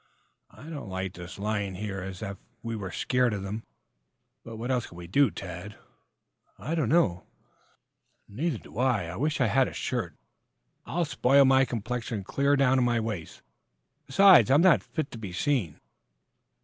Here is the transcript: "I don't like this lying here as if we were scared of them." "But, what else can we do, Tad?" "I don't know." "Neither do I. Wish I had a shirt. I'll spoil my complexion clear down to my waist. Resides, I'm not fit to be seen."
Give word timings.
"I 0.49 0.67
don't 0.67 0.89
like 0.89 1.13
this 1.13 1.37
lying 1.37 1.75
here 1.75 2.01
as 2.01 2.23
if 2.23 2.39
we 2.63 2.75
were 2.75 2.89
scared 2.91 3.35
of 3.35 3.43
them." 3.43 3.61
"But, 4.43 4.55
what 4.57 4.71
else 4.71 4.87
can 4.87 4.97
we 4.97 5.05
do, 5.05 5.29
Tad?" 5.29 5.77
"I 6.57 6.73
don't 6.73 6.89
know." 6.89 7.27
"Neither 8.27 8.57
do 8.57 8.79
I. 8.79 9.15
Wish 9.17 9.39
I 9.39 9.45
had 9.45 9.67
a 9.67 9.73
shirt. 9.73 10.15
I'll 10.87 11.05
spoil 11.05 11.45
my 11.45 11.65
complexion 11.65 12.23
clear 12.23 12.55
down 12.55 12.77
to 12.77 12.81
my 12.81 12.99
waist. 12.99 13.43
Resides, 14.07 14.49
I'm 14.49 14.63
not 14.63 14.81
fit 14.81 15.11
to 15.11 15.19
be 15.19 15.31
seen." 15.33 15.79